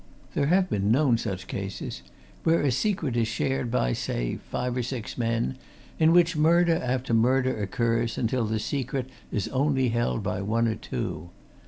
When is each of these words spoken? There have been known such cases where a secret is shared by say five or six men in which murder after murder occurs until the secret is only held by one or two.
There 0.33 0.47
have 0.47 0.67
been 0.67 0.89
known 0.91 1.19
such 1.19 1.45
cases 1.45 2.01
where 2.43 2.61
a 2.63 2.71
secret 2.71 3.15
is 3.15 3.27
shared 3.27 3.69
by 3.69 3.93
say 3.93 4.39
five 4.49 4.75
or 4.75 4.81
six 4.81 5.15
men 5.15 5.59
in 5.99 6.11
which 6.11 6.35
murder 6.35 6.81
after 6.83 7.13
murder 7.13 7.61
occurs 7.61 8.17
until 8.17 8.45
the 8.45 8.57
secret 8.57 9.07
is 9.31 9.47
only 9.49 9.89
held 9.89 10.23
by 10.23 10.41
one 10.41 10.67
or 10.67 10.73
two. 10.73 11.29